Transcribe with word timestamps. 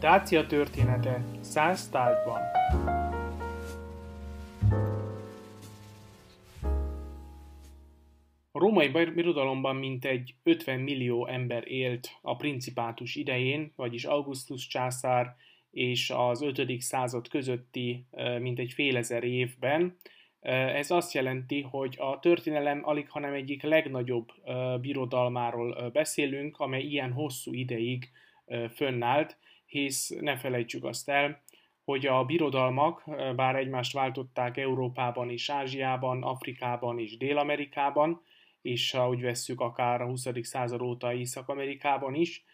Dácia 0.00 0.46
története 0.46 1.24
száz 1.40 1.88
tárgyban. 1.88 2.40
A 8.52 8.58
római 8.58 8.88
birodalomban 8.88 9.76
mintegy 9.76 10.34
50 10.42 10.80
millió 10.80 11.26
ember 11.26 11.68
élt 11.68 12.10
a 12.22 12.36
principátus 12.36 13.14
idején, 13.14 13.72
vagyis 13.76 14.04
Augustus 14.04 14.66
császár 14.66 15.36
és 15.70 16.10
az 16.10 16.42
5. 16.42 16.80
század 16.80 17.28
közötti 17.28 18.06
mintegy 18.40 18.72
fél 18.72 18.96
ezer 18.96 19.24
évben. 19.24 19.96
Ez 20.40 20.90
azt 20.90 21.12
jelenti, 21.14 21.60
hogy 21.60 21.96
a 21.98 22.18
történelem 22.18 22.80
alig, 22.84 23.10
hanem 23.10 23.32
egyik 23.32 23.62
legnagyobb 23.62 24.28
birodalmáról 24.80 25.90
beszélünk, 25.92 26.58
amely 26.58 26.82
ilyen 26.82 27.12
hosszú 27.12 27.52
ideig 27.52 28.10
fönnállt, 28.74 29.38
hisz 29.66 30.08
ne 30.20 30.36
felejtsük 30.36 30.84
azt 30.84 31.08
el, 31.08 31.42
hogy 31.84 32.06
a 32.06 32.24
birodalmak, 32.24 33.04
bár 33.36 33.56
egymást 33.56 33.92
váltották 33.92 34.56
Európában 34.56 35.30
és 35.30 35.50
Ázsiában, 35.50 36.22
Afrikában 36.22 36.98
és 36.98 37.16
Dél-Amerikában, 37.16 38.22
és 38.62 38.90
ha 38.90 39.08
úgy 39.08 39.20
vesszük, 39.20 39.60
akár 39.60 40.00
a 40.00 40.06
20. 40.06 40.28
század 40.40 40.82
óta 40.82 41.14
Észak-Amerikában 41.14 42.14
is, 42.14 42.44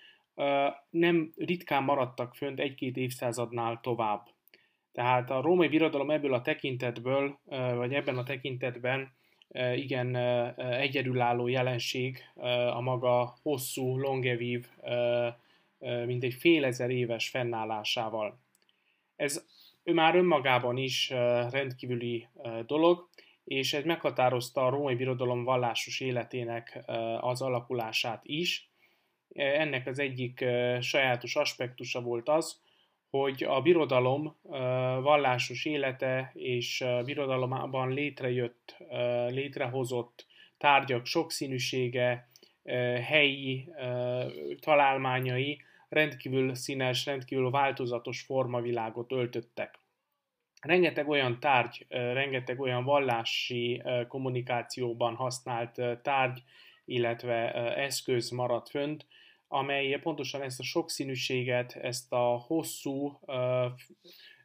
nem 0.90 1.32
ritkán 1.36 1.82
maradtak 1.82 2.34
fönt 2.34 2.60
egy-két 2.60 2.96
évszázadnál 2.96 3.80
tovább. 3.82 4.28
Tehát 4.92 5.30
a 5.30 5.40
római 5.40 5.68
birodalom 5.68 6.10
ebből 6.10 6.34
a 6.34 6.42
tekintetből, 6.42 7.38
vagy 7.74 7.94
ebben 7.94 8.18
a 8.18 8.22
tekintetben 8.22 9.12
igen 9.74 10.16
egyedülálló 10.56 11.48
jelenség 11.48 12.18
a 12.72 12.80
maga 12.80 13.34
hosszú, 13.42 13.98
longevív, 13.98 14.66
mintegy 16.06 16.34
fél 16.34 16.64
ezer 16.64 16.90
éves 16.90 17.28
fennállásával. 17.28 18.38
Ez 19.16 19.46
ő 19.84 19.92
már 19.92 20.14
önmagában 20.14 20.76
is 20.76 21.10
rendkívüli 21.50 22.28
dolog, 22.66 23.08
és 23.44 23.72
ez 23.72 23.84
meghatározta 23.84 24.66
a 24.66 24.70
római 24.70 24.94
birodalom 24.94 25.44
vallásos 25.44 26.00
életének 26.00 26.82
az 27.20 27.42
alakulását 27.42 28.20
is. 28.22 28.68
Ennek 29.34 29.86
az 29.86 29.98
egyik 29.98 30.44
sajátos 30.80 31.36
aspektusa 31.36 32.00
volt 32.00 32.28
az, 32.28 32.60
hogy 33.10 33.44
a 33.44 33.60
birodalom 33.60 34.36
vallásos 35.02 35.64
élete 35.64 36.30
és 36.34 36.84
birodalomában 37.04 37.92
létrejött, 37.92 38.76
létrehozott 39.28 40.26
tárgyak 40.58 41.06
sokszínűsége, 41.06 42.28
helyi 43.04 43.68
találmányai 44.60 45.62
rendkívül 45.92 46.54
színes, 46.54 47.06
rendkívül 47.06 47.50
változatos 47.50 48.20
formavilágot 48.20 49.12
öltöttek. 49.12 49.78
Rengeteg 50.60 51.08
olyan 51.08 51.40
tárgy, 51.40 51.86
rengeteg 51.88 52.60
olyan 52.60 52.84
vallási 52.84 53.82
kommunikációban 54.08 55.14
használt 55.14 55.80
tárgy, 56.02 56.42
illetve 56.84 57.52
eszköz 57.74 58.30
maradt 58.30 58.68
fönt, 58.68 59.06
amely 59.48 59.98
pontosan 60.02 60.42
ezt 60.42 60.60
a 60.60 60.62
sokszínűséget, 60.62 61.72
ezt 61.72 62.12
a 62.12 62.44
hosszú, 62.46 63.20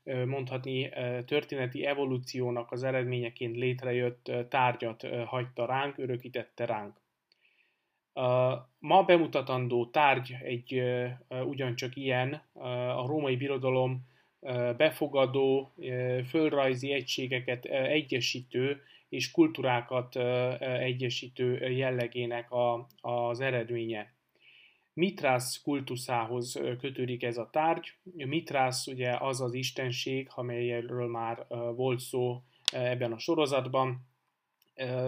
mondhatni 0.04 0.90
történeti 1.26 1.86
evolúciónak 1.86 2.72
az 2.72 2.84
eredményeként 2.84 3.56
létrejött 3.56 4.32
tárgyat 4.50 5.08
hagyta 5.26 5.66
ránk, 5.66 5.98
örökítette 5.98 6.66
ránk. 6.66 6.98
Ma 8.80 9.04
bemutatandó 9.06 9.86
tárgy 9.86 10.36
egy 10.44 10.82
ugyancsak 11.46 11.96
ilyen, 11.96 12.42
a 12.96 13.08
római 13.08 13.36
birodalom 13.36 14.08
befogadó, 14.78 15.74
földrajzi 16.30 16.92
egységeket 16.92 17.66
egyesítő 17.66 18.82
és 19.10 19.32
kultúrákat 19.32 20.16
egyesítő 20.60 21.70
jellegének 21.70 22.52
a, 22.52 22.88
az 23.02 23.40
eredménye. 23.40 24.16
Mitrász 24.94 25.62
kultuszához 25.62 26.62
kötődik 26.80 27.24
ez 27.24 27.38
a 27.38 27.50
tárgy. 27.52 27.94
Mitrász 28.14 28.88
ugye 28.88 29.16
az 29.20 29.42
az 29.42 29.54
istenség, 29.54 30.30
amelyről 30.36 31.08
már 31.08 31.46
volt 31.76 32.00
szó 32.00 32.42
ebben 32.72 33.12
a 33.12 33.20
sorozatban. 33.20 34.08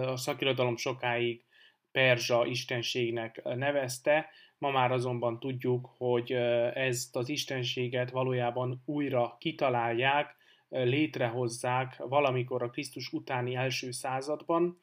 A 0.06 0.18
szakirodalom 0.18 0.78
sokáig 0.78 1.44
perzsa 1.92 2.46
istenségnek 2.46 3.42
nevezte, 3.44 4.30
ma 4.58 4.72
már 4.72 4.92
azonban 4.92 5.40
tudjuk, 5.40 5.90
hogy 5.98 6.32
ezt 6.74 7.16
az 7.16 7.30
istenséget 7.30 8.12
valójában 8.12 8.82
újra 8.86 9.36
kitalálják, 9.40 10.36
létrehozzák 10.70 11.96
valamikor 11.98 12.64
a 12.64 12.70
Krisztus 12.70 13.12
utáni 13.12 13.56
első 13.56 13.92
században, 13.92 14.80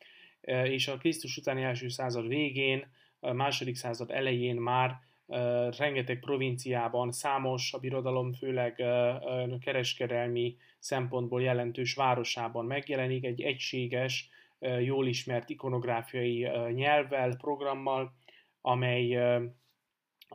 és 0.64 0.88
a 0.88 0.96
Krisztus 0.96 1.36
utáni 1.36 1.62
első 1.62 1.88
század 1.88 2.28
végén, 2.28 2.86
a 3.20 3.32
második 3.32 3.76
század 3.76 4.10
elején 4.10 4.56
már 4.56 4.98
rengeteg 5.78 6.18
provinciában, 6.18 7.12
számos 7.12 7.72
a 7.72 7.78
birodalom, 7.78 8.32
főleg 8.32 8.84
kereskedelmi 9.60 10.56
szempontból 10.78 11.42
jelentős 11.42 11.94
városában 11.94 12.64
megjelenik 12.64 13.24
egy 13.24 13.40
egységes, 13.40 14.28
jól 14.80 15.06
ismert 15.06 15.50
ikonográfiai 15.50 16.48
nyelvvel, 16.72 17.36
programmal, 17.36 18.12
amely 18.60 19.18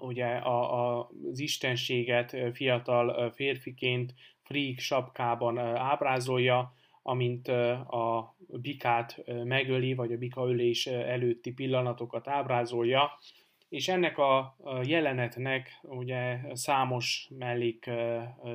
ugye 0.01 0.25
a, 0.25 0.97
a, 0.99 1.09
az 1.31 1.39
istenséget 1.39 2.37
fiatal 2.53 3.31
férfiként 3.31 4.13
frík 4.43 4.79
sapkában 4.79 5.57
ábrázolja, 5.57 6.73
amint 7.01 7.47
a 7.87 8.35
bikát 8.47 9.23
megöli, 9.43 9.93
vagy 9.93 10.13
a 10.13 10.17
bika 10.17 10.47
ölés 10.47 10.87
előtti 10.87 11.51
pillanatokat 11.51 12.27
ábrázolja, 12.27 13.11
és 13.69 13.87
ennek 13.87 14.17
a 14.17 14.55
jelenetnek 14.83 15.79
ugye 15.81 16.39
számos 16.53 17.27
mellék 17.37 17.89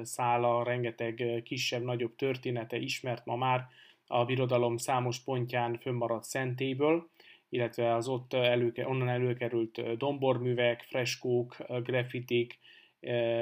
szála, 0.02 0.64
rengeteg 0.64 1.42
kisebb-nagyobb 1.44 2.14
története 2.16 2.76
ismert 2.76 3.24
ma 3.24 3.36
már 3.36 3.68
a 4.06 4.24
birodalom 4.24 4.76
számos 4.76 5.20
pontján 5.20 5.78
fönnmaradt 5.78 6.24
szentéből, 6.24 7.08
illetve 7.48 7.94
az 7.94 8.08
ott 8.08 8.32
előke, 8.32 8.88
onnan 8.88 9.08
előkerült 9.08 9.96
domborművek, 9.96 10.82
freskók, 10.82 11.56
grafitik, 11.82 12.58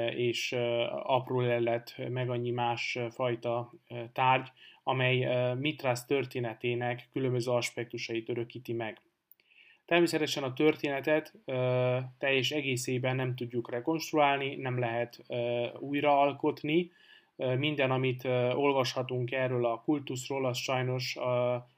és 0.09 0.51
apró 0.89 1.39
lelet, 1.39 1.95
meg 2.09 2.29
annyi 2.29 2.51
más 2.51 2.99
fajta 3.09 3.73
tárgy, 4.13 4.47
amely 4.83 5.53
Mitrász 5.55 6.05
történetének 6.05 7.09
különböző 7.13 7.51
aspektusait 7.51 8.29
örökíti 8.29 8.73
meg. 8.73 9.01
Természetesen 9.85 10.43
a 10.43 10.53
történetet 10.53 11.33
teljes 12.17 12.51
egészében 12.51 13.15
nem 13.15 13.35
tudjuk 13.35 13.71
rekonstruálni, 13.71 14.55
nem 14.55 14.79
lehet 14.79 15.25
újraalkotni, 15.79 16.91
minden, 17.35 17.91
amit 17.91 18.25
olvashatunk 18.55 19.31
erről 19.31 19.65
a 19.65 19.81
kultuszról, 19.81 20.45
az 20.45 20.57
sajnos 20.57 21.17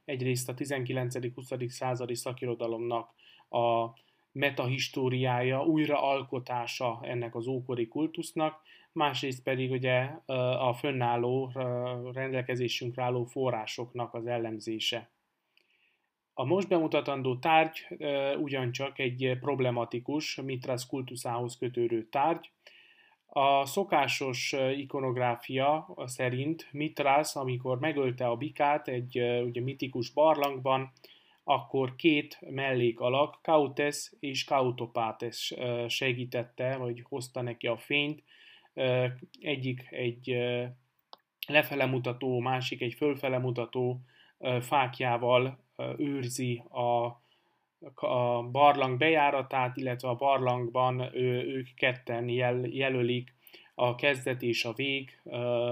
egyrészt 0.05 0.49
a 0.49 0.53
19.-20. 0.53 1.67
századi 1.67 2.15
szakirodalomnak 2.15 3.09
a 3.49 3.89
metahistóriája, 4.31 5.63
újraalkotása 5.63 6.99
ennek 7.01 7.35
az 7.35 7.47
ókori 7.47 7.87
kultusznak, 7.87 8.61
másrészt 8.91 9.43
pedig 9.43 9.71
ugye 9.71 10.09
a 10.59 10.73
fönnálló, 10.73 11.51
rendelkezésünkre 12.13 13.03
álló 13.03 13.23
forrásoknak 13.23 14.13
az 14.13 14.27
ellenzése. 14.27 15.09
A 16.33 16.45
most 16.45 16.67
bemutatandó 16.67 17.37
tárgy 17.37 17.87
ugyancsak 18.39 18.99
egy 18.99 19.37
problematikus, 19.39 20.35
Mitras 20.35 20.87
kultuszához 20.87 21.57
kötődő 21.57 22.03
tárgy, 22.09 22.51
a 23.29 23.65
szokásos 23.65 24.55
ikonográfia 24.75 25.93
szerint 26.05 26.67
Mitrász, 26.71 27.35
amikor 27.35 27.79
megölte 27.79 28.27
a 28.27 28.35
bikát 28.35 28.87
egy 28.87 29.17
ugye, 29.45 29.61
mitikus 29.61 30.09
barlangban, 30.09 30.91
akkor 31.43 31.95
két 31.95 32.37
mellékalak, 32.49 33.39
Kautes 33.41 34.11
és 34.19 34.43
Kautopátes 34.43 35.53
segítette, 35.87 36.77
vagy 36.77 37.03
hozta 37.09 37.41
neki 37.41 37.67
a 37.67 37.77
fényt. 37.77 38.23
Egyik 39.41 39.87
egy 39.91 40.37
lefele 41.47 41.85
mutató, 41.85 42.39
másik 42.39 42.81
egy 42.81 42.93
fölfele 42.93 43.37
mutató 43.37 44.01
fákjával 44.59 45.59
őrzi 45.97 46.63
a 46.69 47.21
a 47.95 48.43
barlang 48.43 48.97
bejáratát, 48.97 49.77
illetve 49.77 50.07
a 50.07 50.15
barlangban 50.15 51.15
ő, 51.15 51.55
ők 51.55 51.73
ketten 51.73 52.29
jel, 52.29 52.65
jelölik 52.65 53.35
a 53.75 53.95
kezdet 53.95 54.41
és 54.41 54.65
a 54.65 54.73
vég, 54.73 55.19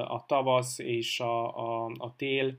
a 0.08 0.26
tavasz 0.26 0.80
és 0.80 1.20
a, 1.20 1.58
a, 1.58 1.92
a 1.98 2.16
tél, 2.16 2.58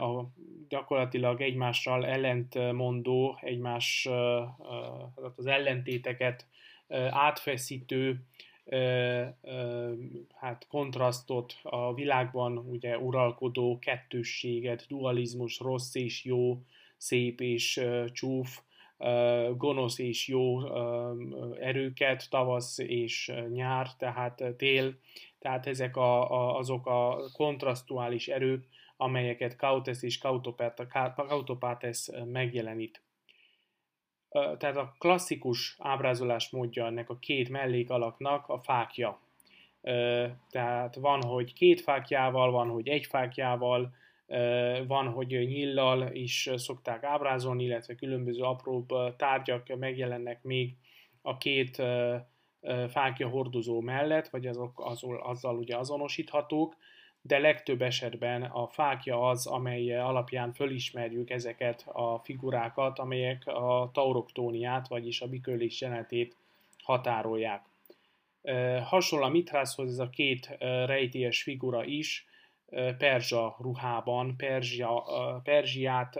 a 0.00 0.24
gyakorlatilag 0.68 1.40
egymással 1.40 2.06
ellentmondó, 2.06 3.38
egymás 3.40 4.08
az 5.36 5.46
ellentéteket 5.46 6.46
átfeszítő 7.10 8.24
hát 10.34 10.66
kontrasztot 10.68 11.58
a 11.62 11.94
világban 11.94 12.58
ugye 12.58 12.98
uralkodó 12.98 13.78
kettősséget, 13.78 14.86
dualizmus, 14.88 15.58
rossz 15.58 15.94
és 15.94 16.24
jó, 16.24 16.62
szép 17.00 17.40
és 17.40 17.84
csúf, 18.12 18.60
gonosz 19.56 19.98
és 19.98 20.28
jó 20.28 20.74
erőket, 21.54 22.30
tavasz 22.30 22.78
és 22.78 23.32
nyár, 23.52 23.94
tehát 23.96 24.42
tél, 24.56 24.94
tehát 25.38 25.66
ezek 25.66 25.96
a, 25.96 26.30
a, 26.30 26.58
azok 26.58 26.86
a 26.86 27.16
kontrasztuális 27.32 28.28
erők, 28.28 28.64
amelyeket 28.96 29.56
Kautes 29.56 30.02
és 30.02 30.18
Kautopates 31.26 32.08
megjelenít. 32.24 33.02
Tehát 34.30 34.76
a 34.76 34.94
klasszikus 34.98 35.76
ábrázolás 35.78 36.50
módja 36.50 36.86
ennek 36.86 37.10
a 37.10 37.18
két 37.18 37.48
mellékalaknak 37.48 38.48
a 38.48 38.58
fákja. 38.58 39.20
Tehát 40.50 40.94
van, 40.94 41.22
hogy 41.22 41.52
két 41.52 41.80
fákjával, 41.80 42.50
van, 42.50 42.68
hogy 42.68 42.88
egy 42.88 43.06
fákjával, 43.06 43.94
van, 44.86 45.08
hogy 45.08 45.28
nyillal 45.28 46.12
is 46.12 46.50
szokták 46.54 47.02
ábrázolni, 47.02 47.64
illetve 47.64 47.94
különböző 47.94 48.42
apróbb 48.42 48.88
tárgyak 49.16 49.76
megjelennek 49.78 50.42
még 50.42 50.74
a 51.22 51.36
két 51.36 51.82
fákja 52.88 53.28
hordozó 53.28 53.80
mellett, 53.80 54.28
vagy 54.28 54.46
azok 54.46 54.80
azol, 54.84 55.16
azzal 55.16 55.56
ugye 55.56 55.76
azonosíthatók, 55.76 56.76
de 57.22 57.38
legtöbb 57.38 57.82
esetben 57.82 58.42
a 58.42 58.66
fákja 58.66 59.28
az, 59.28 59.46
amely 59.46 59.98
alapján 59.98 60.52
fölismerjük 60.52 61.30
ezeket 61.30 61.84
a 61.92 62.18
figurákat, 62.18 62.98
amelyek 62.98 63.46
a 63.46 63.90
tauroktóniát, 63.92 64.88
vagyis 64.88 65.20
a 65.20 65.28
bikölés 65.28 65.80
jelenetét 65.80 66.36
határolják. 66.82 67.64
Hasonló 68.82 69.24
a 69.24 69.28
Mitrászhoz 69.28 69.90
ez 69.90 69.98
a 69.98 70.10
két 70.10 70.56
rejtélyes 70.86 71.42
figura 71.42 71.84
is, 71.84 72.26
perzsa 72.98 73.56
ruhában, 73.58 74.36
perzsia, 74.36 75.04
perzsiát, 75.44 76.16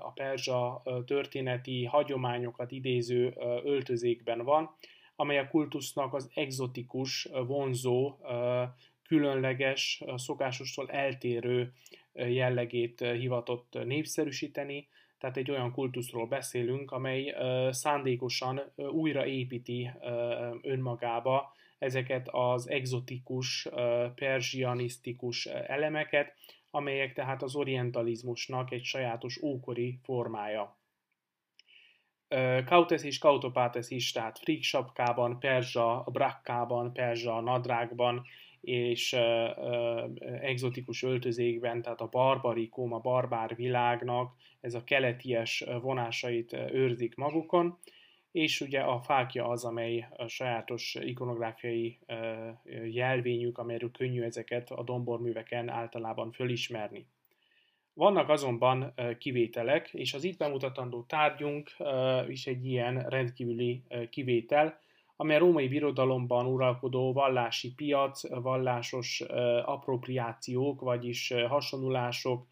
a 0.00 0.12
perzsa 0.14 0.82
történeti 1.06 1.84
hagyományokat 1.84 2.70
idéző 2.70 3.34
öltözékben 3.64 4.44
van, 4.44 4.76
amely 5.16 5.38
a 5.38 5.48
kultusznak 5.48 6.14
az 6.14 6.30
egzotikus, 6.34 7.28
vonzó, 7.46 8.16
különleges, 9.06 10.02
szokásostól 10.16 10.90
eltérő 10.90 11.72
jellegét 12.12 13.00
hivatott 13.00 13.78
népszerűsíteni, 13.84 14.88
tehát 15.18 15.36
egy 15.36 15.50
olyan 15.50 15.72
kultuszról 15.72 16.26
beszélünk, 16.26 16.90
amely 16.90 17.34
szándékosan 17.70 18.62
újraépíti 18.76 19.90
önmagába 20.62 21.52
ezeket 21.78 22.28
az 22.30 22.70
egzotikus, 22.70 23.68
perzsianisztikus 24.14 25.46
elemeket, 25.46 26.34
amelyek 26.70 27.12
tehát 27.12 27.42
az 27.42 27.54
orientalizmusnak 27.54 28.72
egy 28.72 28.84
sajátos 28.84 29.42
ókori 29.42 29.98
formája. 30.02 30.78
Kautes 32.64 33.02
és 33.02 33.18
Kautopates 33.18 33.90
is, 33.90 34.12
tehát 34.12 34.38
frik 34.38 34.62
sapkában, 34.62 35.38
perzsa 35.38 36.04
brakkában, 36.12 36.92
perzsa 36.92 37.40
nadrágban 37.40 38.24
és 38.60 39.12
uh, 39.12 39.20
egzotikus 40.40 41.02
öltözékben, 41.02 41.82
tehát 41.82 42.00
a 42.00 42.08
barbarikum, 42.08 42.92
a 42.92 42.98
barbár 42.98 43.56
világnak 43.56 44.34
ez 44.60 44.74
a 44.74 44.84
keleties 44.84 45.64
vonásait 45.80 46.52
őrzik 46.52 47.14
magukon, 47.14 47.78
és 48.34 48.60
ugye 48.60 48.80
a 48.80 49.00
fákja 49.00 49.48
az, 49.48 49.64
amely 49.64 50.08
a 50.16 50.26
sajátos 50.26 50.96
ikonográfiai 51.00 51.98
jelvényük, 52.90 53.58
amelyről 53.58 53.90
könnyű 53.90 54.22
ezeket 54.22 54.70
a 54.70 54.82
domborműveken 54.82 55.68
általában 55.68 56.32
fölismerni. 56.32 57.06
Vannak 57.92 58.28
azonban 58.28 58.94
kivételek, 59.18 59.88
és 59.92 60.14
az 60.14 60.24
itt 60.24 60.38
bemutatandó 60.38 61.02
tárgyunk 61.02 61.70
is 62.28 62.46
egy 62.46 62.66
ilyen 62.66 63.08
rendkívüli 63.08 63.82
kivétel, 64.10 64.78
amely 65.16 65.36
a 65.36 65.38
római 65.38 65.68
birodalomban 65.68 66.46
uralkodó 66.46 67.12
vallási 67.12 67.74
piac, 67.74 68.28
vallásos 68.28 69.20
appropriációk, 69.64 70.80
vagyis 70.80 71.32
hasonlulások, 71.48 72.46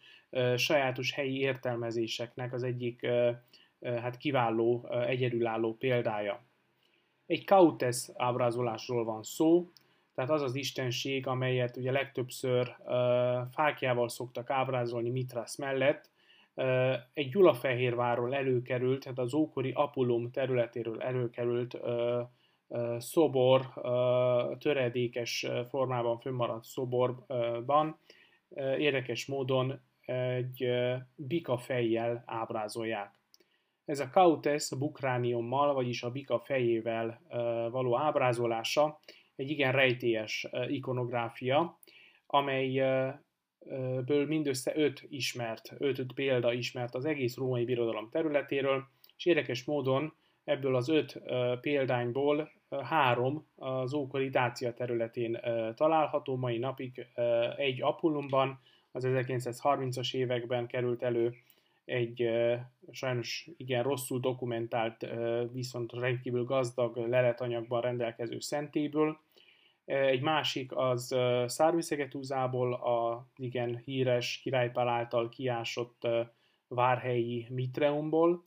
sajátos 0.56 1.12
helyi 1.12 1.38
értelmezéseknek 1.38 2.52
az 2.52 2.62
egyik 2.62 3.06
hát 3.82 4.17
kiváló, 4.17 4.88
egyedülálló 5.06 5.76
példája. 5.76 6.43
Egy 7.26 7.44
kautes 7.44 8.11
ábrázolásról 8.14 9.05
van 9.05 9.23
szó, 9.23 9.70
tehát 10.14 10.31
az 10.31 10.43
az 10.43 10.55
istenség, 10.55 11.26
amelyet 11.26 11.76
ugye 11.76 11.93
legtöbbször 11.93 12.76
fákjával 13.50 14.08
szoktak 14.08 14.50
ábrázolni 14.50 15.11
Mitrász 15.11 15.56
mellett, 15.56 16.11
egy 17.12 17.29
Gyulafehérvárról 17.29 18.34
előkerült, 18.34 19.02
tehát 19.02 19.19
az 19.19 19.34
ókori 19.34 19.70
Apulum 19.75 20.31
területéről 20.31 21.00
előkerült 21.02 21.81
szobor, 22.99 23.73
töredékes 24.58 25.46
formában 25.69 26.19
fönnmaradt 26.19 26.64
szoborban 26.64 27.99
érdekes 28.78 29.26
módon 29.26 29.81
egy 30.06 30.69
bika 31.14 31.58
fejjel 31.58 32.23
ábrázolják. 32.26 33.20
Ez 33.93 34.00
a 34.00 34.11
Kautes 34.11 34.69
bukrániummal, 34.79 35.75
vagyis 35.75 36.03
a 36.03 36.11
bika 36.11 36.39
fejével 36.39 37.21
való 37.71 37.99
ábrázolása 37.99 39.00
egy 39.37 39.50
igen 39.50 39.73
rejtélyes 39.73 40.47
ikonográfia, 40.69 41.79
amelyből 42.27 43.17
mindössze 44.27 44.73
öt 44.75 45.06
ismert, 45.09 45.73
öt 45.79 46.12
példa 46.15 46.53
ismert 46.53 46.94
az 46.94 47.05
egész 47.05 47.37
római 47.37 47.65
birodalom 47.65 48.09
területéről, 48.11 48.85
és 49.17 49.27
érdekes 49.27 49.65
módon 49.65 50.15
ebből 50.45 50.77
az 50.77 50.88
öt 50.88 51.23
példányból 51.61 52.50
három 52.83 53.47
az 53.56 53.95
ókori 53.95 54.29
Dácia 54.29 54.75
területén 54.75 55.41
található, 55.75 56.37
mai 56.37 56.59
napig 56.59 57.06
egy 57.56 57.83
Apullumban, 57.83 58.61
az 58.93 59.05
1930-as 59.09 60.15
években 60.15 60.67
került 60.67 61.03
elő 61.03 61.35
egy 61.93 62.31
sajnos 62.91 63.49
igen 63.56 63.83
rosszul 63.83 64.21
dokumentált, 64.21 65.06
viszont 65.53 65.93
rendkívül 65.93 66.44
gazdag 66.44 66.97
leletanyagban 66.97 67.81
rendelkező 67.81 68.41
szentéből. 68.41 69.21
Egy 69.85 70.21
másik 70.21 70.77
az 70.77 71.16
Szárviszegetúzából 71.47 72.75
a 72.75 73.26
igen 73.37 73.76
híres 73.85 74.40
királypál 74.43 74.88
által 74.88 75.28
kiásott 75.28 76.09
várhelyi 76.69 77.47
Mitreumból, 77.50 78.43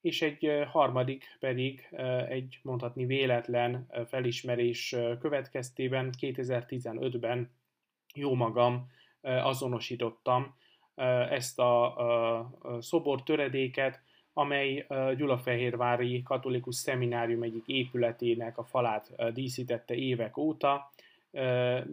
és 0.00 0.22
egy 0.22 0.50
harmadik 0.70 1.36
pedig 1.40 1.88
egy 2.28 2.58
mondhatni 2.62 3.06
véletlen 3.06 3.88
felismerés 4.08 4.96
következtében 5.20 6.10
2015-ben 6.20 7.50
jó 8.14 8.34
magam 8.34 8.90
azonosítottam 9.20 10.54
ezt 11.30 11.58
a 11.58 12.50
szobor 12.80 13.22
töredéket, 13.22 14.00
amely 14.32 14.86
Gyulafehérvári 15.16 16.22
Katolikus 16.22 16.74
Szeminárium 16.74 17.42
egyik 17.42 17.66
épületének 17.66 18.58
a 18.58 18.64
falát 18.64 19.32
díszítette 19.32 19.94
évek 19.94 20.36
óta. 20.36 20.90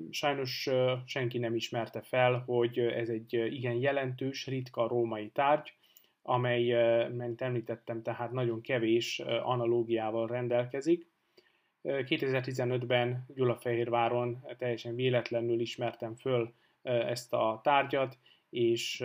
Sajnos 0.10 0.70
senki 1.06 1.38
nem 1.38 1.56
ismerte 1.56 2.02
fel, 2.02 2.44
hogy 2.46 2.80
ez 2.80 3.10
egy 3.10 3.34
igen 3.34 3.76
jelentős, 3.76 4.48
ritka 4.48 4.88
római 4.88 5.30
tárgy, 5.30 5.74
amely, 6.22 6.76
mint 7.10 7.42
említettem, 7.42 8.02
tehát 8.02 8.32
nagyon 8.32 8.62
kevés 8.62 9.20
analógiával 9.44 10.28
rendelkezik. 10.28 11.08
2015-ben 11.84 13.26
Gyulafehérváron 13.36 14.46
teljesen 14.58 14.96
véletlenül 14.96 15.60
ismertem 15.60 16.16
föl 16.16 16.54
ezt 16.82 17.34
a 17.34 17.60
tárgyat, 17.64 18.18
és 18.54 19.04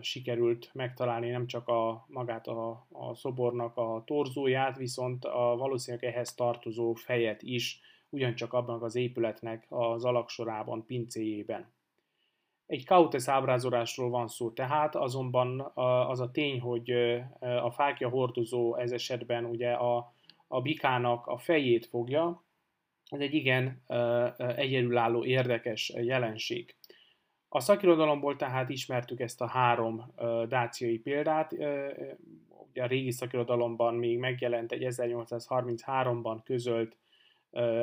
sikerült 0.00 0.70
megtalálni 0.72 1.30
nem 1.30 1.46
csak 1.46 1.68
a 1.68 2.04
magát 2.08 2.46
a, 2.46 2.86
a 2.92 3.14
szobornak 3.14 3.76
a 3.76 4.02
torzóját, 4.06 4.76
viszont 4.76 5.24
a 5.24 5.56
valószínűleg 5.58 6.04
ehhez 6.04 6.34
tartozó 6.34 6.94
fejet 6.94 7.42
is, 7.42 7.80
ugyancsak 8.08 8.52
abban 8.52 8.82
az 8.82 8.96
épületnek 8.96 9.66
az 9.68 10.04
alaksorában, 10.04 10.86
pincéjében. 10.86 11.72
Egy 12.66 12.86
kautes 12.86 13.28
ábrázolásról 13.28 14.10
van 14.10 14.28
szó 14.28 14.50
tehát, 14.50 14.96
azonban 14.96 15.60
az 16.08 16.20
a 16.20 16.30
tény, 16.30 16.60
hogy 16.60 16.90
a 17.40 17.70
fákja 17.70 18.08
hordozó 18.08 18.76
ez 18.76 18.92
esetben 18.92 19.44
ugye 19.44 19.72
a, 19.72 20.12
a 20.48 20.60
bikának 20.60 21.26
a 21.26 21.38
fejét 21.38 21.86
fogja, 21.86 22.44
ez 23.10 23.20
egy 23.20 23.34
igen 23.34 23.82
egyedülálló 24.56 25.24
érdekes 25.24 25.92
jelenség. 25.96 26.74
A 27.56 27.60
szakirodalomból 27.60 28.36
tehát 28.36 28.68
ismertük 28.68 29.20
ezt 29.20 29.40
a 29.40 29.46
három 29.46 30.12
dáciai 30.48 30.98
példát. 30.98 31.52
Ugye 32.70 32.82
a 32.82 32.86
régi 32.86 33.10
szakirodalomban 33.10 33.94
még 33.94 34.18
megjelent 34.18 34.72
egy 34.72 34.86
1833-ban 34.88 36.38
közölt 36.44 36.96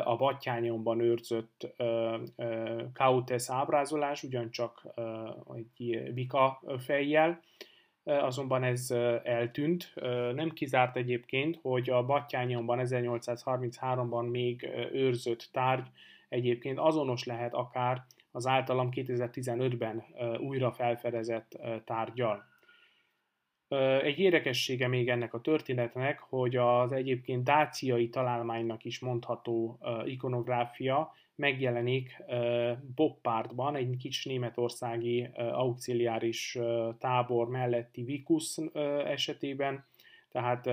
a 0.03 0.15
Battyányomban 0.15 0.99
őrzött 0.99 1.75
Kautes 2.93 3.49
ábrázolás, 3.49 4.23
ugyancsak 4.23 4.87
egy 5.53 6.11
bika 6.13 6.61
fejjel, 6.77 7.39
azonban 8.03 8.63
ez 8.63 8.91
eltűnt. 9.23 9.93
Nem 10.33 10.49
kizárt 10.49 10.95
egyébként, 10.95 11.59
hogy 11.61 11.89
a 11.89 12.05
Battyányomban 12.05 12.79
1833-ban 12.81 14.31
még 14.31 14.69
őrzött 14.91 15.49
tárgy 15.51 15.87
egyébként 16.29 16.79
azonos 16.79 17.23
lehet 17.23 17.53
akár 17.53 18.05
az 18.31 18.47
általam 18.47 18.89
2015-ben 18.91 20.03
újra 20.39 20.71
felfedezett 20.71 21.59
tárgyal. 21.85 22.49
Egy 24.01 24.19
érdekessége 24.19 24.87
még 24.87 25.09
ennek 25.09 25.33
a 25.33 25.41
történetnek, 25.41 26.19
hogy 26.19 26.55
az 26.55 26.91
egyébként 26.91 27.43
dáciai 27.43 28.09
találmánynak 28.09 28.83
is 28.83 28.99
mondható 28.99 29.79
ikonográfia 30.05 31.11
megjelenik 31.35 32.23
Boppártban, 32.95 33.75
egy 33.75 33.97
kis 33.97 34.25
németországi 34.25 35.29
auxiliáris 35.35 36.57
tábor 36.99 37.47
melletti 37.49 38.03
Vikus 38.03 38.57
esetében, 39.05 39.85
tehát 40.29 40.65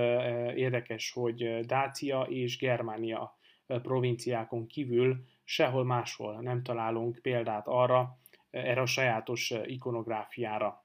érdekes, 0.55 1.11
hogy 1.11 1.59
Dácia 1.65 2.21
és 2.21 2.57
Germánia 2.57 3.37
provinciákon 3.65 4.67
kívül 4.67 5.23
sehol 5.49 5.83
máshol 5.83 6.41
nem 6.41 6.63
találunk 6.63 7.19
példát 7.21 7.67
arra, 7.67 8.17
erre 8.49 8.81
a 8.81 8.85
sajátos 8.85 9.53
ikonográfiára. 9.65 10.83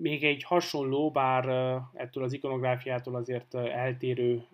Még 0.00 0.24
egy 0.24 0.42
hasonló, 0.42 1.10
bár 1.10 1.48
ettől 1.92 2.24
az 2.24 2.32
ikonográfiától 2.32 3.14
azért 3.14 3.54
eltérő 3.54 4.46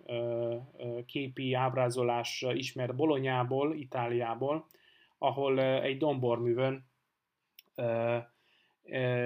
képi 1.05 1.53
ábrázolás 1.53 2.45
ismer 2.53 2.95
Bolonyából, 2.95 3.75
Itáliából, 3.75 4.65
ahol 5.17 5.61
egy 5.61 5.97
domborművön 5.97 6.85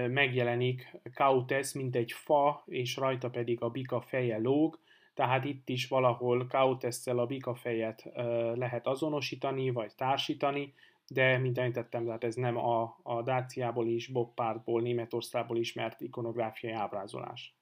megjelenik 0.07 0.99
Kautes, 1.13 1.73
mint 1.73 1.95
egy 1.95 2.11
fa, 2.11 2.63
és 2.65 2.95
rajta 2.95 3.29
pedig 3.29 3.61
a 3.61 3.69
bika 3.69 4.01
feje 4.01 4.37
lóg, 4.37 4.79
tehát 5.13 5.45
itt 5.45 5.69
is 5.69 5.87
valahol 5.87 6.47
Kautesszel 6.47 7.19
a 7.19 7.25
bika 7.25 7.55
fejet 7.55 8.09
lehet 8.53 8.87
azonosítani, 8.87 9.69
vagy 9.69 9.95
társítani, 9.95 10.73
de 11.07 11.37
mint 11.37 11.57
említettem, 11.57 12.05
tehát 12.05 12.23
ez 12.23 12.35
nem 12.35 12.57
a, 12.57 12.99
a 13.03 13.21
Dáciából 13.21 13.87
is, 13.87 14.07
Boppártból, 14.07 14.81
Németországból 14.81 15.57
ismert 15.57 16.01
ikonográfiai 16.01 16.73
ábrázolás. 16.73 17.55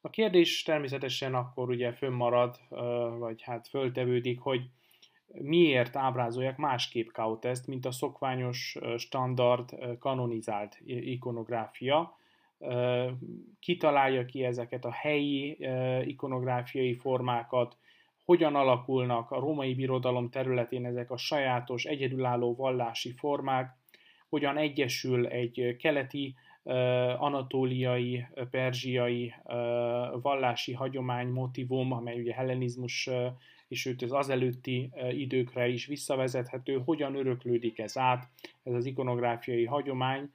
A 0.00 0.10
kérdés 0.10 0.62
természetesen 0.62 1.34
akkor 1.34 1.68
ugye 1.68 1.92
fönnmarad, 1.92 2.56
vagy 3.18 3.42
hát 3.42 3.68
föltevődik, 3.68 4.40
hogy 4.40 4.60
miért 5.26 5.96
ábrázolják 5.96 6.56
másképp 6.56 7.08
Kautest, 7.08 7.66
mint 7.66 7.86
a 7.86 7.90
szokványos, 7.90 8.78
standard, 8.96 9.98
kanonizált 9.98 10.78
ikonográfia. 10.84 12.16
Kitalálja 13.60 14.24
ki 14.24 14.44
ezeket 14.44 14.84
a 14.84 14.90
helyi 14.90 15.58
ikonográfiai 16.04 16.94
formákat, 16.94 17.76
hogyan 18.24 18.54
alakulnak 18.54 19.30
a 19.30 19.40
római 19.40 19.74
birodalom 19.74 20.30
területén 20.30 20.86
ezek 20.86 21.10
a 21.10 21.16
sajátos, 21.16 21.84
egyedülálló 21.84 22.54
vallási 22.54 23.12
formák, 23.12 23.76
hogyan 24.28 24.56
egyesül 24.56 25.26
egy 25.26 25.76
keleti, 25.78 26.34
anatóliai, 27.18 28.26
perzsiai 28.50 29.34
vallási 30.22 30.72
hagyomány, 30.72 31.28
motivum, 31.28 31.92
amely 31.92 32.20
ugye 32.20 32.34
hellenizmus 32.34 33.10
és 33.68 33.86
őt 33.86 34.02
az 34.02 34.12
azelőtti 34.12 34.90
időkre 35.10 35.68
is 35.68 35.86
visszavezethető, 35.86 36.82
hogyan 36.84 37.14
öröklődik 37.14 37.78
ez 37.78 37.96
át, 37.96 38.28
ez 38.62 38.72
az 38.72 38.86
ikonográfiai 38.86 39.64
hagyomány, 39.64 40.30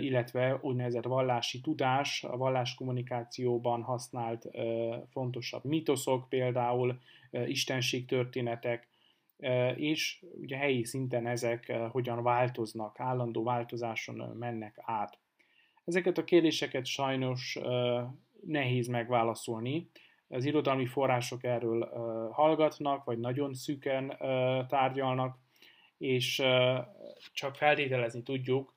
illetve 0.00 0.58
úgynevezett 0.60 1.04
vallási 1.04 1.60
tudás, 1.60 2.24
a 2.24 2.36
valláskommunikációban 2.36 3.82
használt 3.82 4.48
fontosabb 5.10 5.64
mitoszok, 5.64 6.28
például 6.28 6.98
istenségtörténetek, 7.30 8.88
és 9.74 10.24
ugye 10.40 10.56
helyi 10.56 10.84
szinten 10.84 11.26
ezek 11.26 11.72
hogyan 11.90 12.22
változnak, 12.22 13.00
állandó 13.00 13.42
változáson 13.42 14.36
mennek 14.36 14.74
át. 14.82 15.18
Ezeket 15.84 16.18
a 16.18 16.24
kérdéseket 16.24 16.86
sajnos 16.86 17.58
nehéz 18.46 18.86
megválaszolni. 18.86 19.90
Az 20.28 20.44
irodalmi 20.44 20.86
források 20.86 21.44
erről 21.44 21.88
hallgatnak, 22.32 23.04
vagy 23.04 23.18
nagyon 23.18 23.54
szűken 23.54 24.16
tárgyalnak, 24.68 25.38
és 25.98 26.42
csak 27.32 27.54
feltételezni 27.54 28.22
tudjuk, 28.22 28.73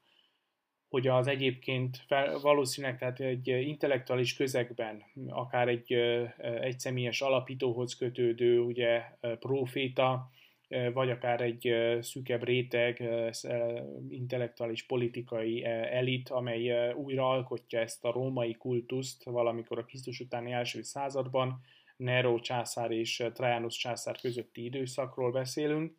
hogy 0.89 1.08
az 1.08 1.27
egyébként 1.27 1.98
fel, 2.08 2.39
valószínűleg 2.39 2.98
tehát 2.98 3.20
egy 3.20 3.48
intellektuális 3.48 4.36
közegben, 4.36 5.03
akár 5.27 5.67
egy 5.67 5.94
egyszemélyes 6.41 7.22
alapítóhoz 7.22 7.96
kötődő 7.96 8.60
ugye 8.60 9.01
proféta, 9.39 10.29
vagy 10.94 11.10
akár 11.10 11.41
egy 11.41 11.75
szűkebb 12.01 12.44
réteg 12.44 13.03
intellektuális 14.10 14.86
politikai 14.86 15.65
elit, 15.65 16.29
amely 16.29 16.94
újra 16.94 17.29
alkotja 17.29 17.79
ezt 17.79 18.06
a 18.06 18.12
római 18.12 18.53
kultuszt 18.53 19.24
valamikor 19.24 19.77
a 19.77 19.84
Krisztus 19.84 20.20
utáni 20.20 20.51
első 20.51 20.82
században, 20.82 21.62
Nero 21.98 22.39
császár 22.39 22.91
és 22.91 23.24
Trajanus 23.34 23.77
császár 23.77 24.17
közötti 24.20 24.63
időszakról 24.63 25.32
beszélünk, 25.32 25.96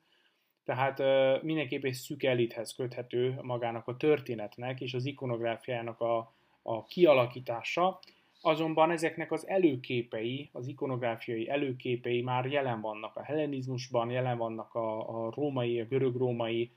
tehát 0.69 1.03
mindenképp 1.43 1.85
egy 1.85 1.93
szűk 1.93 2.23
elithez 2.23 2.75
köthető 2.75 3.39
magának 3.43 3.87
a 3.87 3.97
történetnek 3.97 4.81
és 4.81 4.95
az 4.95 5.05
ikonográfiának 5.05 6.01
a, 6.01 6.33
a 6.63 6.85
kialakítása, 6.85 7.99
azonban 8.41 8.91
ezeknek 8.91 9.33
az 9.33 9.49
előképei, 9.49 10.49
az 10.53 10.67
ikonográfiai 10.67 11.49
előképei 11.49 12.23
már 12.23 12.47
jelen 12.47 12.81
vannak 12.81 13.17
a 13.17 13.23
hellenizmusban, 13.23 14.11
jelen 14.11 14.39
vannak 14.39 14.75
a, 14.75 15.25
a 15.25 15.33
római, 15.35 15.81
a 15.81 15.85
görög-római 15.85 16.73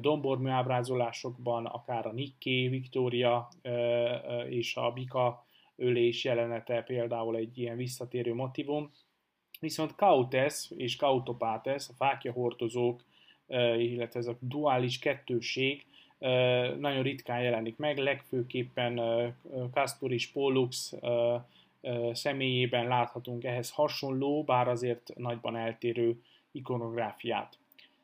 dombormű 0.00 0.48
ábrázolásokban, 0.48 1.66
akár 1.66 2.06
a 2.06 2.12
Nikké, 2.12 2.68
Viktória 2.68 3.48
és 4.48 4.76
a 4.76 4.90
Bika 4.90 5.44
ölés 5.76 6.24
jelenete 6.24 6.82
például 6.82 7.36
egy 7.36 7.58
ilyen 7.58 7.76
visszatérő 7.76 8.34
motivum, 8.34 8.90
Viszont 9.60 9.94
Kautes 9.94 10.70
és 10.76 10.96
Kautopates, 10.96 11.88
a 11.88 11.92
fákja 11.92 12.32
hordozók, 12.32 13.04
illetve 13.78 14.20
ez 14.20 14.26
a 14.26 14.36
duális 14.40 14.98
kettőség 14.98 15.84
nagyon 16.78 17.02
ritkán 17.02 17.42
jelenik 17.42 17.76
meg, 17.76 17.98
legfőképpen 17.98 19.00
Castor 19.72 20.12
és 20.12 20.26
Pollux 20.26 20.94
személyében 22.12 22.88
láthatunk 22.88 23.44
ehhez 23.44 23.70
hasonló, 23.70 24.44
bár 24.44 24.68
azért 24.68 25.10
nagyban 25.16 25.56
eltérő 25.56 26.22
ikonográfiát. 26.52 27.58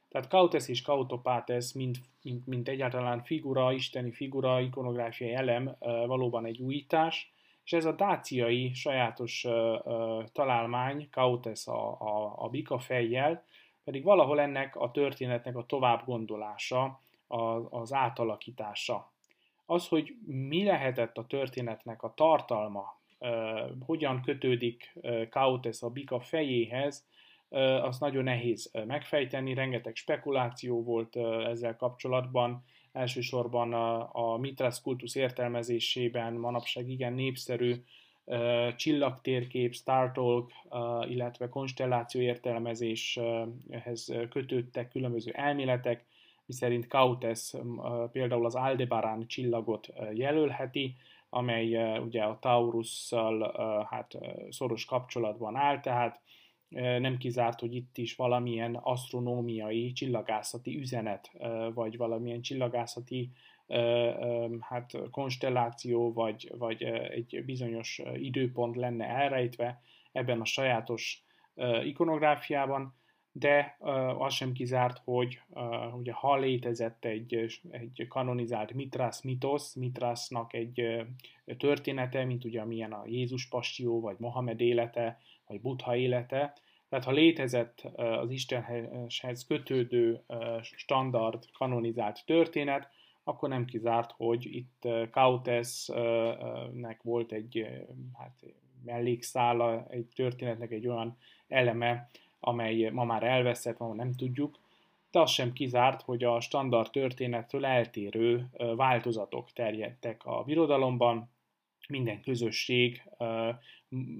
Tehát 0.08 0.28
Kautes 0.28 0.68
és 0.68 0.82
Kautopates, 0.82 1.72
mint, 1.72 1.98
mint, 2.22 2.46
mint 2.46 2.68
egyáltalán 2.68 3.22
figura, 3.22 3.72
isteni 3.72 4.10
figura, 4.10 4.60
ikonográfiai 4.60 5.32
elem 5.32 5.76
valóban 6.06 6.46
egy 6.46 6.58
újítás, 6.58 7.32
és 7.66 7.73
ez 7.73 7.85
a 7.85 7.92
dáciai 7.92 8.75
sajátos 8.75 9.44
uh, 9.44 9.87
uh, 9.87 10.25
találmány, 10.32 11.08
Kautes 11.11 11.66
a, 11.66 12.00
a, 12.00 12.35
a 12.37 12.49
bika 12.49 12.78
fejjel, 12.78 13.44
pedig 13.85 14.04
valahol 14.04 14.40
ennek 14.40 14.76
a 14.76 14.90
történetnek 14.90 15.56
a 15.56 15.66
tovább 15.66 16.04
gondolása, 16.04 17.00
a, 17.26 17.40
az 17.78 17.92
átalakítása. 17.92 19.11
Az, 19.64 19.88
hogy 19.88 20.14
mi 20.26 20.64
lehetett 20.64 21.18
a 21.18 21.26
történetnek 21.26 22.02
a 22.02 22.12
tartalma, 22.14 22.99
uh, 23.18 23.61
hogyan 23.87 24.23
kötődik 24.23 24.99
Kautes 25.30 25.82
a 25.82 25.90
bika 25.90 26.20
fejéhez, 26.20 27.06
az 27.83 27.99
nagyon 27.99 28.25
nehéz 28.25 28.71
megfejteni, 28.87 29.55
rengeteg 29.55 29.97
spekuláció 29.97 30.83
volt 30.83 31.17
ezzel 31.47 31.76
kapcsolatban, 31.76 32.65
elsősorban 32.93 33.73
a, 33.73 34.09
a 34.12 34.37
Mithras 34.37 34.81
kultusz 34.81 35.15
értelmezésében 35.15 36.33
manapság 36.33 36.88
igen 36.88 37.12
népszerű 37.12 37.75
csillagtérkép, 38.76 39.75
Star 39.75 40.12
Talk, 40.12 40.50
uh, 40.71 41.11
illetve 41.11 41.49
konstelláció 41.49 42.21
értelmezéshez 42.21 44.12
kötődtek 44.31 44.88
különböző 44.88 45.31
elméletek, 45.35 46.05
miszerint 46.47 46.87
Kautes 46.87 47.53
például 48.12 48.45
az 48.45 48.55
Aldebaran 48.55 49.26
csillagot 49.26 49.88
jelölheti, 50.12 50.95
amely 51.31 51.99
ugye 51.99 52.23
a 52.23 52.38
Taurusszal 52.41 53.55
hát, 53.91 54.19
szoros 54.50 54.85
kapcsolatban 54.85 55.57
áll, 55.57 55.81
tehát 55.81 56.21
nem 56.68 57.16
kizárt, 57.16 57.61
hogy 57.61 57.75
itt 57.75 57.99
is 57.99 58.16
valamilyen 58.16 58.75
asztronómiai, 58.75 59.92
csillagászati 59.92 60.78
üzenet, 60.78 61.30
vagy 61.75 61.96
valamilyen 61.96 62.40
csillagászati 62.40 63.30
hát 64.61 64.92
konstelláció, 65.11 66.12
vagy, 66.12 66.52
vagy 66.58 66.82
egy 66.82 67.42
bizonyos 67.44 68.02
időpont 68.14 68.76
lenne 68.76 69.06
elrejtve 69.06 69.80
ebben 70.12 70.40
a 70.40 70.44
sajátos 70.44 71.25
ikonográfiában, 71.85 72.94
de 73.32 73.76
az 74.18 74.35
sem 74.35 74.52
kizárt, 74.52 75.00
hogy 75.04 75.40
ugye 75.96 76.12
ha 76.12 76.37
létezett 76.37 77.04
egy, 77.04 77.61
egy 77.70 78.06
kanonizált 78.08 78.73
Mitrász 78.73 79.23
mitosz, 79.23 79.75
Mitrásznak 79.75 80.52
egy 80.52 81.04
története, 81.58 82.25
mint 82.25 82.44
ugye 82.44 82.61
amilyen 82.61 82.92
a 82.92 83.02
Jézus 83.06 83.49
passió, 83.49 84.00
vagy 84.00 84.16
Mohamed 84.18 84.61
élete, 84.61 85.18
vagy 85.47 85.61
Buddha 85.61 85.97
élete, 85.97 86.55
tehát 86.88 87.05
ha 87.05 87.11
létezett 87.11 87.81
az 87.97 88.31
Istenhez 88.31 89.47
kötődő 89.47 90.23
standard, 90.61 91.45
kanonizált 91.53 92.23
történet, 92.26 92.91
akkor 93.25 93.49
nem 93.49 93.65
kizárt, 93.65 94.12
hogy 94.17 94.55
itt 94.55 94.88
Kautesnek 95.11 97.03
volt 97.03 97.33
egy 97.33 97.67
hát, 98.19 98.45
mellékszála, 98.85 99.87
egy 99.88 100.07
történetnek 100.15 100.71
egy 100.71 100.87
olyan 100.87 101.17
eleme, 101.49 102.11
amely 102.41 102.91
ma 102.91 103.05
már 103.05 103.23
elveszett, 103.23 103.79
ma 103.79 103.95
nem 103.95 104.12
tudjuk, 104.12 104.59
de 105.11 105.21
az 105.21 105.31
sem 105.31 105.53
kizárt, 105.53 106.03
hogy 106.03 106.25
a 106.25 106.41
standard 106.41 106.91
történettől 106.91 107.67
eltérő 107.67 108.49
változatok 108.76 109.53
terjedtek 109.53 110.25
a 110.25 110.43
birodalomban, 110.43 111.31
minden 111.88 112.21
közösség 112.21 113.03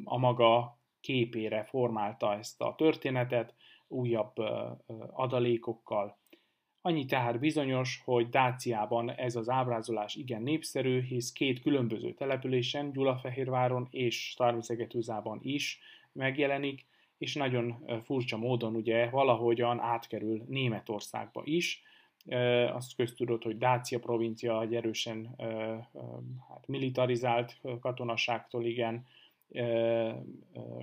a 0.05 0.19
maga 0.19 0.76
képére 1.07 1.65
formálta 1.65 2.35
ezt 2.35 2.61
a 2.61 2.75
történetet, 2.75 3.55
újabb 3.89 4.33
adalékokkal. 5.11 6.19
Annyi 6.81 7.05
tehát 7.05 7.39
bizonyos, 7.39 8.03
hogy 8.05 8.29
Dáciában 8.29 9.11
ez 9.11 9.37
az 9.37 9.49
ábrázolás 9.49 10.15
igen 10.15 10.43
népszerű, 10.43 11.03
hisz 11.03 11.33
két 11.33 11.61
különböző 11.61 12.15
településen, 12.15 12.93
Gyulafehérváron 12.93 13.89
és 13.91 14.31
Starvizegetúzában 14.31 15.39
is 15.43 15.81
megjelenik, 16.13 16.87
és 17.19 17.35
nagyon 17.35 17.85
furcsa 18.05 18.37
módon 18.37 18.75
ugye 18.75 19.11
valahogyan 19.11 19.81
átkerül 19.81 20.45
Németországba 20.49 21.43
is. 21.45 21.83
Azt 22.73 22.97
köztudott, 22.97 23.43
hogy 23.43 23.59
Dácia 23.59 23.99
provincia 23.99 24.63
egy 24.63 24.75
erősen 24.75 25.35
hát 26.49 26.67
militarizált 26.67 27.61
katonaságtól 27.81 28.65
igen 28.65 29.07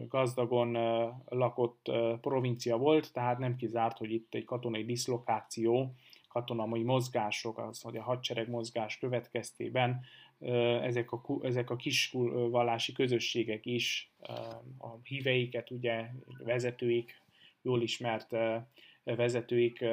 gazdagon 0.08 0.78
lakott 1.26 1.92
provincia 2.22 2.78
volt, 2.78 3.14
tehát 3.14 3.38
nem 3.38 3.56
kizárt, 3.56 3.98
hogy 3.98 4.12
itt 4.12 4.34
egy 4.34 4.46
katonai 4.46 4.86
diszlokáció, 4.86 5.94
katonai 6.28 6.84
mozgások, 6.84 7.58
az, 7.58 7.82
hogy 7.82 7.98
a 7.98 8.04
hadsereg 8.04 8.50
mozgás 8.50 8.98
következtében 8.98 10.02
ezek 10.82 11.12
a, 11.12 11.22
ezek 11.42 11.70
a 11.70 11.76
kis 11.76 12.12
vallási 12.50 12.92
közösségek 12.92 13.66
is 13.66 14.12
a 14.78 14.88
híveiket, 15.04 15.72
ugye 15.72 16.10
vezetőik, 16.44 17.22
jól 17.62 17.82
ismert 17.82 18.36
vezetőik 19.04 19.86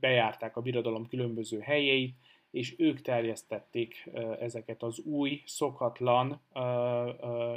bejárták 0.00 0.56
a 0.56 0.60
birodalom 0.60 1.06
különböző 1.06 1.60
helyeit, 1.60 2.16
és 2.50 2.74
ők 2.78 3.00
terjesztették 3.00 4.10
ezeket 4.40 4.82
az 4.82 4.98
új, 4.98 5.42
szokatlan 5.46 6.40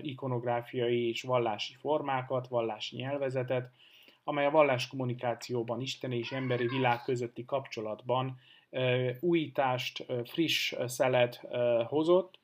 ikonográfiai 0.01 1.07
és 1.07 1.21
vallási 1.21 1.73
formákat, 1.79 2.47
vallási 2.47 2.95
nyelvezetet, 2.95 3.71
amely 4.23 4.45
a 4.45 4.51
vallás 4.51 4.87
kommunikációban, 4.87 5.81
isteni 5.81 6.17
és 6.17 6.31
emberi 6.31 6.67
világ 6.67 7.03
közötti 7.03 7.45
kapcsolatban 7.45 8.39
újítást, 9.19 10.05
friss 10.23 10.73
szelet 10.85 11.47
hozott, 11.87 12.39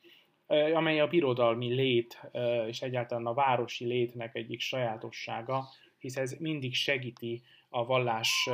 amely 0.73 0.99
a 0.99 1.07
birodalmi 1.07 1.73
lét 1.73 2.29
és 2.67 2.81
egyáltalán 2.81 3.25
a 3.25 3.33
városi 3.33 3.85
létnek 3.85 4.35
egyik 4.35 4.59
sajátossága, 4.59 5.63
hisz 6.07 6.17
ez 6.17 6.35
mindig 6.39 6.73
segíti 6.73 7.41
a 7.69 7.85
vallás, 7.85 8.49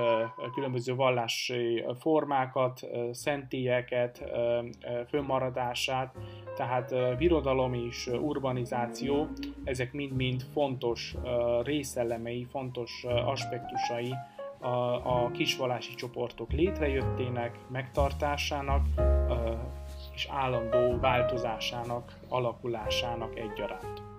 különböző 0.53 0.95
vallási 0.95 1.83
formákat, 1.99 2.81
szentélyeket, 3.11 4.23
fönnmaradását, 5.07 6.15
tehát 6.55 7.17
birodalom 7.17 7.73
és 7.73 8.07
urbanizáció, 8.07 9.27
ezek 9.63 9.93
mind-mind 9.93 10.43
fontos 10.53 11.15
részelemei, 11.63 12.47
fontos 12.51 13.03
aspektusai 13.03 14.13
a, 14.59 15.23
a 15.23 15.31
kisvallási 15.31 15.95
csoportok 15.95 16.51
létrejöttének, 16.51 17.57
megtartásának 17.67 18.85
és 20.13 20.27
állandó 20.31 20.99
változásának, 20.99 22.19
alakulásának 22.29 23.39
egyaránt. 23.39 24.12